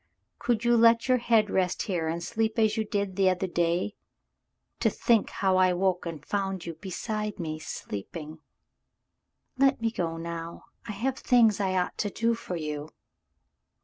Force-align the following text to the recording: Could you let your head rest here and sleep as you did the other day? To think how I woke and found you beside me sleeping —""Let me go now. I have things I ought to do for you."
Could 0.39 0.65
you 0.65 0.75
let 0.75 1.07
your 1.07 1.19
head 1.19 1.51
rest 1.51 1.83
here 1.83 2.07
and 2.07 2.23
sleep 2.23 2.57
as 2.57 2.75
you 2.75 2.83
did 2.83 3.15
the 3.17 3.29
other 3.29 3.45
day? 3.45 3.93
To 4.79 4.89
think 4.89 5.29
how 5.29 5.57
I 5.57 5.73
woke 5.73 6.07
and 6.07 6.25
found 6.25 6.65
you 6.65 6.73
beside 6.73 7.37
me 7.39 7.59
sleeping 7.59 8.39
—""Let 9.59 9.79
me 9.79 9.91
go 9.91 10.17
now. 10.17 10.63
I 10.87 10.93
have 10.93 11.19
things 11.19 11.59
I 11.59 11.77
ought 11.77 11.99
to 11.99 12.09
do 12.09 12.33
for 12.33 12.55
you." 12.55 12.89